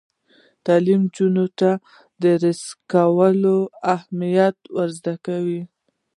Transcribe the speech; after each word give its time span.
تعلیم 0.65 1.01
نجونو 1.07 1.45
ته 1.59 1.69
د 2.21 2.23
ریسایکل 2.43 2.83
کولو 2.91 3.57
اهمیت 3.93 4.57
ور 4.75 4.89
زده 4.97 5.15
کوي. 5.25 5.61